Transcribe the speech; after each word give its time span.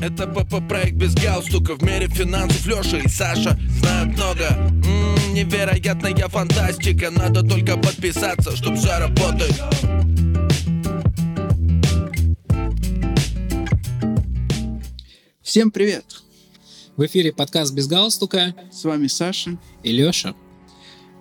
Это 0.00 0.26
ПП-проект 0.26 0.94
без 0.94 1.14
галстука 1.14 1.74
В 1.74 1.82
мире 1.82 2.08
финансов 2.08 2.66
Леша 2.66 2.98
и 2.98 3.08
Саша 3.08 3.58
знают 3.80 4.16
много 4.16 4.44
М-м, 4.44 5.34
Невероятная 5.34 6.28
фантастика 6.28 7.10
Надо 7.10 7.42
только 7.42 7.76
подписаться, 7.76 8.56
чтоб 8.56 8.76
все 8.76 8.98
работает 8.98 9.54
Всем 15.42 15.70
привет! 15.70 16.04
В 16.96 17.06
эфире 17.06 17.32
подкаст 17.32 17.74
без 17.74 17.86
галстука 17.86 18.54
С 18.70 18.84
вами 18.84 19.06
Саша. 19.06 19.56
и 19.82 19.92
Леша. 19.92 20.34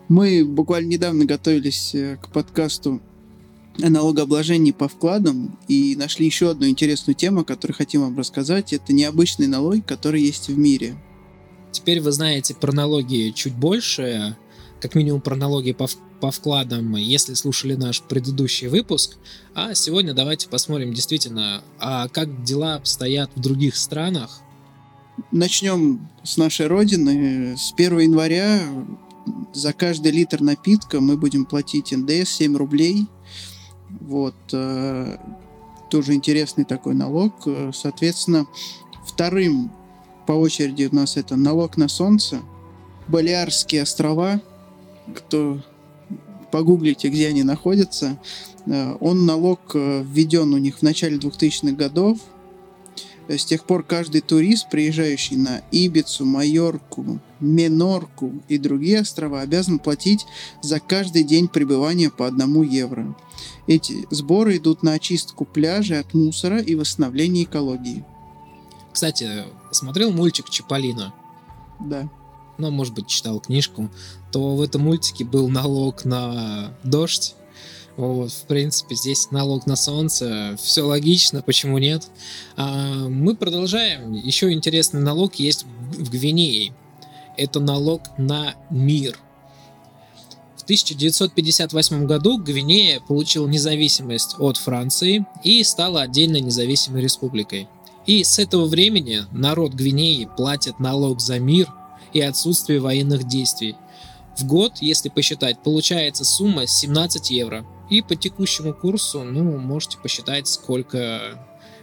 Мы 0.09 0.45
буквально 0.45 0.87
недавно 0.87 1.25
готовились 1.25 1.93
э, 1.93 2.17
к 2.17 2.29
подкасту 2.29 3.01
налогообложении 3.77 4.71
по 4.71 4.87
вкладам 4.87 5.57
и 5.67 5.95
нашли 5.95 6.25
еще 6.25 6.51
одну 6.51 6.67
интересную 6.67 7.15
тему, 7.15 7.45
которую 7.45 7.75
хотим 7.75 8.01
вам 8.01 8.17
рассказать. 8.17 8.73
Это 8.73 8.93
необычный 8.93 9.47
налог, 9.47 9.85
который 9.85 10.21
есть 10.21 10.47
в 10.47 10.57
мире. 10.57 10.95
Теперь 11.71 12.01
вы 12.01 12.11
знаете 12.11 12.55
про 12.55 12.71
налоги 12.71 13.31
чуть 13.35 13.53
больше, 13.53 14.35
как 14.81 14.95
минимум 14.95 15.21
про 15.21 15.35
налоги 15.35 15.73
по, 15.73 15.87
по 16.19 16.31
вкладам, 16.31 16.95
если 16.95 17.33
слушали 17.33 17.75
наш 17.75 18.01
предыдущий 18.01 18.67
выпуск. 18.67 19.17
А 19.53 19.73
сегодня 19.73 20.13
давайте 20.13 20.49
посмотрим 20.49 20.93
действительно, 20.93 21.63
а 21.79 22.07
как 22.07 22.43
дела 22.43 22.75
обстоят 22.75 23.29
в 23.35 23.39
других 23.41 23.75
странах. 23.75 24.41
Начнем 25.31 26.07
с 26.23 26.37
нашей 26.37 26.67
родины. 26.67 27.57
С 27.57 27.73
1 27.73 27.99
января 27.99 28.61
за 29.53 29.73
каждый 29.73 30.11
литр 30.11 30.41
напитка 30.41 31.01
мы 31.01 31.17
будем 31.17 31.45
платить 31.45 31.91
НДС 31.91 32.29
7 32.29 32.55
рублей. 32.55 33.07
Вот. 33.89 34.35
э, 34.53 35.17
Тоже 35.89 36.13
интересный 36.13 36.65
такой 36.65 36.93
налог. 36.95 37.33
Э, 37.45 37.71
Соответственно, 37.73 38.47
вторым 39.05 39.71
по 40.25 40.33
очереди 40.33 40.89
у 40.91 40.95
нас 40.95 41.17
это 41.17 41.35
налог 41.35 41.77
на 41.77 41.87
солнце. 41.87 42.39
Балиарские 43.07 43.83
острова. 43.83 44.41
Кто 45.15 45.59
погуглите, 46.51 47.09
где 47.09 47.27
они 47.27 47.43
находятся. 47.43 48.19
Э, 48.65 48.95
Он 48.99 49.25
налог 49.25 49.59
введен 49.73 50.53
у 50.53 50.57
них 50.57 50.79
в 50.79 50.81
начале 50.81 51.17
2000-х 51.17 51.75
годов. 51.75 52.19
С 53.27 53.43
тех 53.43 53.65
пор 53.65 53.83
каждый 53.83 54.21
турист, 54.21 54.69
приезжающий 54.69 55.35
на 55.35 55.61
Ибицу, 55.71 56.23
Майорку, 56.25 57.19
Менорку 57.41 58.31
и 58.47 58.57
другие 58.57 59.01
острова, 59.01 59.41
обязан 59.41 59.79
платить 59.79 60.25
за 60.61 60.79
каждый 60.79 61.23
день 61.23 61.47
пребывания 61.49 62.09
по 62.09 62.25
одному 62.25 62.63
евро. 62.63 63.15
Эти 63.67 64.07
сборы 64.11 64.57
идут 64.57 64.81
на 64.81 64.93
очистку 64.93 65.43
пляжей 65.43 65.99
от 65.99 66.13
мусора 66.13 66.59
и 66.59 66.75
восстановление 66.75 67.43
экологии. 67.43 68.05
Кстати, 68.93 69.43
смотрел 69.71 70.11
мультик 70.11 70.49
Чиполлино, 70.49 71.13
Да. 71.79 72.09
ну, 72.57 72.71
может 72.71 72.93
быть, 72.93 73.07
читал 73.07 73.39
книжку, 73.41 73.89
то 74.31 74.55
в 74.55 74.61
этом 74.61 74.83
мультике 74.83 75.25
был 75.25 75.49
налог 75.49 76.05
на 76.05 76.73
дождь. 76.83 77.35
Вот, 77.97 78.31
в 78.31 78.43
принципе, 78.43 78.95
здесь 78.95 79.31
налог 79.31 79.65
на 79.65 79.75
солнце. 79.75 80.55
Все 80.61 80.83
логично, 80.83 81.41
почему 81.41 81.79
нет? 81.79 82.07
А, 82.55 83.09
мы 83.09 83.35
продолжаем. 83.35 84.13
Еще 84.13 84.53
интересный 84.53 85.01
налог 85.01 85.35
есть 85.35 85.65
в 85.97 86.11
Гвинее. 86.11 86.73
Это 87.37 87.59
налог 87.59 88.01
на 88.19 88.53
мир. 88.69 89.17
В 90.57 90.63
1958 90.63 92.05
году 92.05 92.37
Гвинея 92.37 92.99
получила 92.99 93.47
независимость 93.47 94.35
от 94.37 94.57
Франции 94.57 95.25
и 95.43 95.63
стала 95.63 96.03
отдельной 96.03 96.41
независимой 96.41 97.01
республикой. 97.01 97.67
И 98.05 98.23
с 98.23 98.37
этого 98.37 98.65
времени 98.65 99.21
народ 99.31 99.73
Гвинеи 99.73 100.29
платит 100.37 100.79
налог 100.79 101.19
за 101.19 101.39
мир 101.39 101.67
и 102.13 102.21
отсутствие 102.21 102.79
военных 102.79 103.27
действий. 103.27 103.75
В 104.37 104.45
год, 104.45 104.73
если 104.81 105.09
посчитать, 105.09 105.63
получается 105.63 106.25
сумма 106.25 106.67
17 106.67 107.31
евро. 107.31 107.65
И 107.89 108.01
по 108.01 108.15
текущему 108.15 108.73
курсу, 108.73 109.23
ну, 109.23 109.57
можете 109.57 109.97
посчитать, 109.97 110.47
сколько 110.47 111.39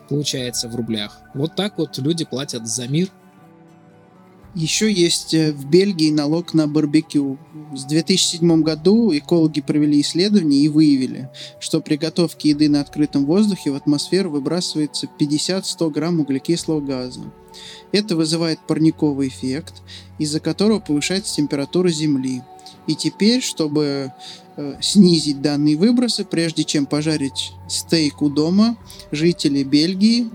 получается 0.08 0.68
в 0.68 0.76
рублях. 0.76 1.20
Вот 1.34 1.56
так 1.56 1.78
вот 1.78 1.98
люди 1.98 2.24
платят 2.24 2.66
за 2.66 2.88
мир. 2.88 3.10
Еще 4.54 4.92
есть 4.92 5.34
э, 5.34 5.52
в 5.52 5.68
Бельгии 5.68 6.12
налог 6.12 6.54
на 6.54 6.68
барбекю. 6.68 7.38
В 7.72 7.86
2007 7.88 8.62
году 8.62 9.10
экологи 9.12 9.60
провели 9.60 10.00
исследование 10.00 10.60
и 10.60 10.68
выявили, 10.68 11.28
что 11.58 11.80
при 11.80 11.96
готовке 11.96 12.50
еды 12.50 12.68
на 12.68 12.80
открытом 12.80 13.26
воздухе 13.26 13.72
в 13.72 13.74
атмосферу 13.74 14.30
выбрасывается 14.30 15.08
50-100 15.18 15.90
грамм 15.90 16.20
углекислого 16.20 16.80
газа. 16.80 17.22
Это 17.90 18.14
вызывает 18.14 18.60
парниковый 18.60 19.26
эффект, 19.26 19.82
из-за 20.18 20.38
которого 20.38 20.78
повышается 20.78 21.34
температура 21.34 21.88
Земли. 21.88 22.42
И 22.86 22.94
теперь, 22.94 23.42
чтобы 23.42 24.12
э, 24.56 24.74
снизить 24.80 25.40
данные 25.40 25.76
выбросы, 25.76 26.24
прежде 26.24 26.64
чем 26.64 26.86
пожарить 26.86 27.52
стейк 27.68 28.22
у 28.22 28.28
дома, 28.28 28.76
жители 29.10 29.62
Бельгии 29.62 30.30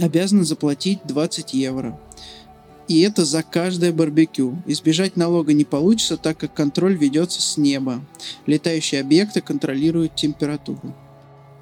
обязаны 0.00 0.44
заплатить 0.44 1.00
20 1.04 1.54
евро. 1.54 1.98
И 2.86 3.00
это 3.00 3.24
за 3.24 3.42
каждое 3.42 3.92
барбекю. 3.92 4.62
Избежать 4.66 5.16
налога 5.16 5.54
не 5.54 5.64
получится, 5.64 6.18
так 6.18 6.36
как 6.36 6.52
контроль 6.52 6.96
ведется 6.96 7.40
с 7.40 7.56
неба. 7.56 8.04
Летающие 8.46 9.00
объекты 9.00 9.40
контролируют 9.40 10.14
температуру. 10.14 10.94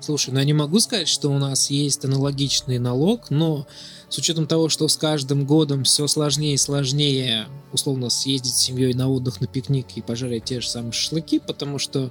Слушай, 0.02 0.30
ну 0.30 0.40
я 0.40 0.44
не 0.44 0.52
могу 0.52 0.80
сказать, 0.80 1.06
что 1.06 1.28
у 1.28 1.38
нас 1.38 1.70
есть 1.70 2.04
аналогичный 2.04 2.80
налог, 2.80 3.30
но 3.30 3.68
с 4.08 4.18
учетом 4.18 4.48
того, 4.48 4.68
что 4.68 4.88
с 4.88 4.96
каждым 4.96 5.46
годом 5.46 5.84
все 5.84 6.08
сложнее 6.08 6.54
и 6.54 6.56
сложнее, 6.56 7.46
условно, 7.72 8.10
съездить 8.10 8.52
с 8.52 8.62
семьей 8.62 8.94
на 8.94 9.08
отдых, 9.08 9.40
на 9.40 9.46
пикник 9.46 9.86
и 9.94 10.02
пожарить 10.02 10.42
те 10.42 10.60
же 10.60 10.68
самые 10.68 10.90
шашлыки, 10.90 11.38
потому 11.38 11.78
что 11.78 12.10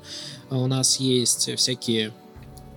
а, 0.49 0.57
у 0.57 0.67
нас 0.67 1.01
есть 1.01 1.53
всякие 1.57 2.13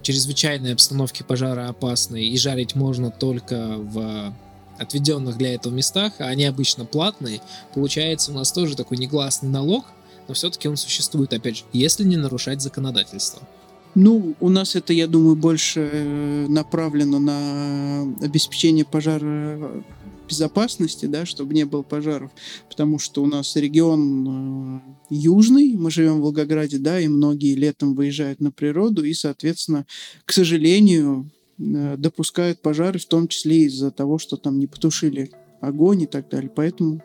чрезвычайные 0.02 0.72
обстановки 0.72 1.22
пожара 1.22 1.68
опасные, 1.68 2.26
и 2.26 2.36
жарить 2.36 2.74
можно 2.74 3.12
только 3.12 3.76
в 3.78 4.34
отведенных 4.78 5.38
для 5.38 5.54
этого 5.54 5.72
местах, 5.72 6.14
а 6.18 6.24
они 6.24 6.44
обычно 6.44 6.86
платные, 6.86 7.40
получается 7.72 8.32
у 8.32 8.34
нас 8.34 8.50
тоже 8.50 8.74
такой 8.74 8.96
негласный 8.96 9.48
налог, 9.48 9.84
но 10.26 10.34
все-таки 10.34 10.66
он 10.66 10.76
существует, 10.76 11.32
опять 11.32 11.58
же, 11.58 11.64
если 11.72 12.02
не 12.02 12.16
нарушать 12.16 12.60
законодательство. 12.60 13.46
Ну, 13.94 14.34
у 14.40 14.48
нас 14.48 14.74
это, 14.74 14.92
я 14.92 15.06
думаю, 15.06 15.36
больше 15.36 15.88
э, 15.92 16.46
направлено 16.48 17.20
на 17.20 18.02
обеспечение 18.20 18.84
пожара 18.84 19.84
безопасности, 20.28 21.06
да, 21.06 21.26
чтобы 21.26 21.54
не 21.54 21.64
было 21.64 21.82
пожаров, 21.82 22.30
потому 22.68 22.98
что 22.98 23.22
у 23.22 23.26
нас 23.26 23.54
регион 23.56 24.78
э, 24.78 24.80
южный, 25.10 25.74
мы 25.74 25.90
живем 25.90 26.18
в 26.18 26.22
Волгограде, 26.22 26.78
да, 26.78 26.98
и 26.98 27.08
многие 27.08 27.54
летом 27.54 27.94
выезжают 27.94 28.40
на 28.40 28.50
природу, 28.50 29.04
и, 29.04 29.12
соответственно, 29.14 29.86
к 30.24 30.32
сожалению, 30.32 31.30
э, 31.58 31.96
допускают 31.96 32.62
пожары, 32.62 32.98
в 32.98 33.06
том 33.06 33.28
числе 33.28 33.64
из-за 33.64 33.92
того, 33.92 34.18
что 34.18 34.36
там 34.36 34.58
не 34.58 34.66
потушили 34.66 35.30
огонь 35.60 36.02
и 36.02 36.06
так 36.06 36.28
далее. 36.28 36.50
Поэтому 36.54 37.00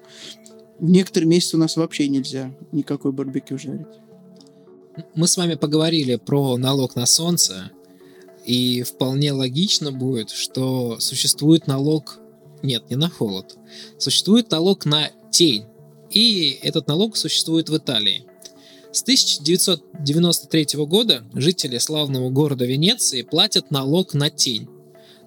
в 0.80 0.90
некоторые 0.90 1.30
месяцы 1.30 1.56
у 1.56 1.60
нас 1.60 1.78
вообще 1.78 2.08
нельзя 2.08 2.52
никакой 2.72 3.12
барбекю 3.12 3.60
жарить. 3.60 4.09
Мы 5.16 5.28
с 5.28 5.38
вами 5.38 5.56
поговорили 5.56 6.16
про 6.16 6.58
налог 6.58 6.96
на 6.96 7.06
солнце, 7.06 7.72
и 8.46 8.84
вполне 8.84 9.32
логично 9.32 9.92
будет, 9.92 10.30
что 10.32 11.00
существует 11.00 11.68
налог... 11.68 12.20
Нет, 12.62 12.90
не 12.90 12.96
на 12.96 13.10
холод. 13.10 13.58
Существует 13.98 14.52
налог 14.52 14.86
на 14.86 15.12
тень. 15.32 15.66
И 16.10 16.60
этот 16.64 16.88
налог 16.88 17.16
существует 17.16 17.70
в 17.70 17.78
Италии. 17.78 18.26
С 18.92 19.04
1993 19.04 20.84
года 20.86 21.24
жители 21.34 21.78
славного 21.78 22.32
города 22.32 22.66
Венеции 22.66 23.22
платят 23.22 23.70
налог 23.72 24.14
на 24.14 24.30
тень. 24.30 24.68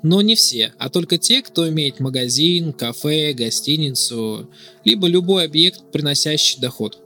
Но 0.02 0.20
не 0.20 0.34
все, 0.34 0.74
а 0.78 0.90
только 0.90 1.16
те, 1.16 1.42
кто 1.42 1.68
имеет 1.68 2.00
магазин, 2.00 2.72
кафе, 2.72 3.32
гостиницу, 3.34 4.50
либо 4.84 5.06
любой 5.06 5.44
объект, 5.44 5.92
приносящий 5.92 6.60
доход. 6.60 7.01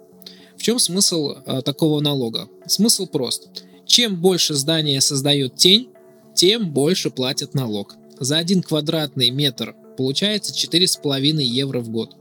В 0.57 0.63
чем 0.63 0.79
смысл 0.79 1.35
э, 1.45 1.63
такого 1.63 2.01
налога? 2.01 2.49
Смысл 2.67 3.07
прост. 3.07 3.49
Чем 3.87 4.21
больше 4.21 4.55
здание 4.55 5.01
создает 5.01 5.57
тень, 5.57 5.91
тем 6.35 6.73
больше 6.73 7.11
платят 7.11 7.55
налог. 7.55 7.95
За 8.19 8.39
один 8.39 8.63
квадратный 8.63 9.31
метр 9.31 9.75
получается 9.97 10.53
4,5 10.53 11.43
евро 11.43 11.81
в 11.81 11.91
год. 11.91 12.17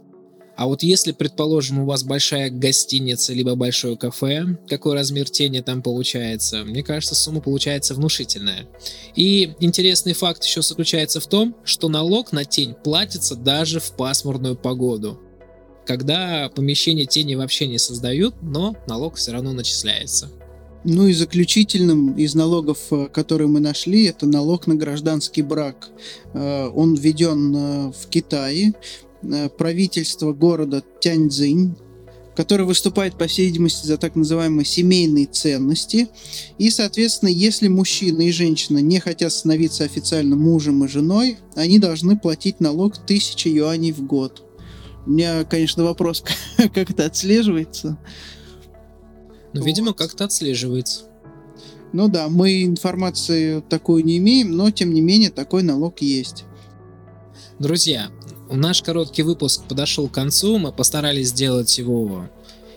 А 0.58 0.68
вот 0.68 0.84
если, 0.84 1.12
предположим, 1.12 1.80
у 1.80 1.86
вас 1.86 2.04
большая 2.04 2.50
гостиница 2.50 3.34
либо 3.34 3.56
большое 3.56 3.98
кафе, 3.98 4.58
какой 4.70 4.94
размер 4.94 5.30
тени 5.30 5.60
там 5.60 5.82
получается, 5.82 6.64
мне 6.64 6.82
кажется, 6.82 7.14
сумма 7.14 7.42
получается 7.42 7.94
внушительная. 7.94 8.66
И 9.16 9.54
интересный 9.60 10.14
факт 10.14 10.46
еще 10.46 10.62
заключается 10.62 11.20
в 11.20 11.28
том, 11.28 11.58
что 11.66 11.90
налог 11.90 12.32
на 12.32 12.46
тень 12.46 12.74
платится 12.74 13.36
даже 13.36 13.82
в 13.82 13.92
пасмурную 13.98 14.56
погоду 14.56 15.20
когда 15.86 16.50
помещение 16.56 17.06
тени 17.06 17.36
вообще 17.36 17.68
не 17.68 17.80
создают, 17.80 18.36
но 18.42 18.76
налог 18.88 19.16
все 19.16 19.32
равно 19.32 19.54
начисляется. 19.54 20.30
Ну 20.88 21.08
и 21.08 21.14
заключительным 21.14 22.14
из 22.14 22.36
налогов, 22.36 22.78
э, 22.92 23.08
которые 23.12 23.48
мы 23.48 23.60
нашли, 23.60 24.06
это 24.06 24.28
налог 24.28 24.68
на 24.68 24.76
гражданский 24.76 25.42
брак. 25.42 25.90
Э, 26.34 26.68
он 26.68 26.94
введен 26.94 27.56
э, 27.56 27.92
в 27.92 28.08
Китае. 28.10 28.74
Правительство 29.58 30.34
города 30.34 30.84
Тяньцзинь 31.00 31.76
который 32.36 32.66
выступает, 32.66 33.18
по 33.18 33.28
всей 33.28 33.48
видимости, 33.48 33.88
за 33.88 33.98
так 33.98 34.16
называемые 34.16 34.66
семейные 34.66 35.26
ценности. 35.26 36.10
И, 36.58 36.70
соответственно, 36.70 37.30
если 37.30 37.70
мужчина 37.70 38.24
и 38.24 38.32
женщина 38.32 38.80
не 38.80 39.00
хотят 39.00 39.32
становиться 39.32 39.86
официально 39.86 40.36
мужем 40.36 40.84
и 40.84 40.90
женой, 40.90 41.38
они 41.56 41.80
должны 41.80 42.18
платить 42.18 42.60
налог 42.60 42.98
1000 42.98 43.50
юаней 43.50 43.94
в 43.94 44.06
год. 44.06 44.45
У 45.06 45.12
меня, 45.12 45.44
конечно, 45.44 45.84
вопрос, 45.84 46.24
как 46.58 46.90
это 46.90 47.06
отслеживается. 47.06 47.98
Ну, 49.54 49.62
вот. 49.62 49.66
видимо, 49.66 49.94
как-то 49.94 50.26
отслеживается. 50.26 51.06
Ну 51.94 52.10
да, 52.10 52.28
мы 52.28 52.64
информации 52.64 53.62
такую 53.62 54.04
не 54.04 54.18
имеем, 54.18 54.52
но 54.52 54.70
тем 54.72 54.94
не 54.94 55.02
менее 55.02 55.30
такой 55.30 55.64
налог 55.64 56.02
есть. 56.02 56.44
Друзья, 57.58 58.10
наш 58.52 58.82
короткий 58.82 59.24
выпуск 59.24 59.64
подошел 59.64 60.10
к 60.10 60.14
концу. 60.14 60.58
Мы 60.58 60.74
постарались 60.74 61.30
сделать 61.30 61.78
его 61.78 62.28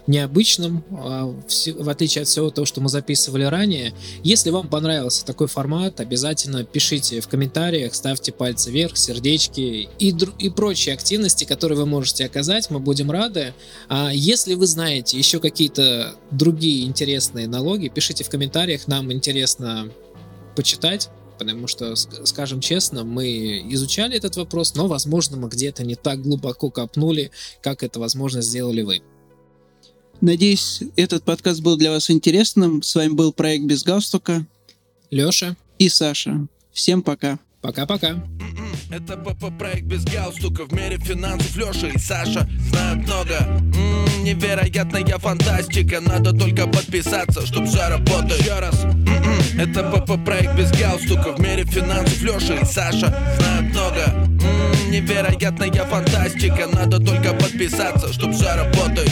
необычным, 0.08 0.84
а, 0.90 1.26
в 1.26 1.88
отличие 1.88 2.22
от 2.22 2.28
всего 2.28 2.50
того, 2.50 2.64
что 2.64 2.80
мы 2.80 2.88
записывали 2.88 3.44
ранее. 3.44 3.94
Если 4.24 4.50
вам 4.50 4.68
понравился 4.68 5.24
такой 5.24 5.46
формат, 5.46 6.00
обязательно 6.00 6.64
пишите 6.64 7.20
в 7.20 7.28
комментариях, 7.28 7.94
ставьте 7.94 8.32
пальцы 8.32 8.70
вверх, 8.70 8.96
сердечки 8.96 9.88
и, 9.98 10.16
и 10.38 10.50
прочие 10.50 10.94
активности, 10.94 11.44
которые 11.44 11.78
вы 11.78 11.86
можете 11.86 12.24
оказать, 12.24 12.70
мы 12.70 12.80
будем 12.80 13.10
рады. 13.10 13.54
А 13.88 14.10
если 14.12 14.54
вы 14.54 14.66
знаете 14.66 15.18
еще 15.18 15.40
какие-то 15.40 16.14
другие 16.30 16.86
интересные 16.86 17.46
налоги, 17.46 17.88
пишите 17.88 18.24
в 18.24 18.30
комментариях, 18.30 18.88
нам 18.88 19.12
интересно 19.12 19.90
почитать 20.56 21.10
потому 21.38 21.68
что, 21.68 21.94
скажем 21.94 22.58
честно, 22.60 23.04
мы 23.04 23.62
изучали 23.70 24.16
этот 24.16 24.36
вопрос, 24.36 24.74
но, 24.74 24.88
возможно, 24.88 25.36
мы 25.36 25.48
где-то 25.48 25.84
не 25.84 25.94
так 25.94 26.20
глубоко 26.20 26.68
копнули, 26.68 27.30
как 27.62 27.84
это, 27.84 28.00
возможно, 28.00 28.42
сделали 28.42 28.82
вы. 28.82 29.02
Надеюсь, 30.20 30.82
этот 30.96 31.22
подкаст 31.22 31.60
был 31.60 31.76
для 31.76 31.90
вас 31.90 32.10
интересным. 32.10 32.82
С 32.82 32.94
вами 32.94 33.12
был 33.12 33.32
проект 33.32 33.64
«Без 33.66 33.84
галстука». 33.84 34.44
Лёша. 35.10 35.56
И 35.78 35.88
Саша. 35.88 36.46
Всем 36.72 37.02
пока. 37.02 37.38
Пока-пока. 37.60 38.22
Это 38.90 39.16
ПП-проект 39.16 39.82
без 39.82 40.04
галстука 40.04 40.64
В 40.64 40.72
мире 40.72 40.96
финансов 40.98 41.54
Леша 41.56 41.88
и 41.88 41.98
Саша 41.98 42.48
знают 42.70 43.06
много 43.06 43.34
М-м, 43.34 44.24
Невероятная 44.24 45.18
фантастика 45.18 46.00
Надо 46.00 46.32
только 46.32 46.66
подписаться, 46.66 47.44
чтоб 47.46 47.66
все 47.66 47.88
работало 47.88 48.38
Еще 48.38 48.58
раз 48.58 48.84
М-м, 48.84 49.60
Это 49.60 49.82
ПП-проект 49.82 50.56
без 50.56 50.70
галстука 50.70 51.34
В 51.36 51.40
мире 51.40 51.64
финансов 51.64 52.22
Леша 52.22 52.54
и 52.54 52.64
Саша 52.64 53.08
знают 53.38 53.72
много 53.72 54.04
М-м, 54.06 54.90
Невероятная 54.90 55.84
фантастика 55.84 56.66
Надо 56.72 56.98
только 56.98 57.34
подписаться, 57.34 58.10
чтоб 58.12 58.32
все 58.32 58.54
работало 58.54 59.04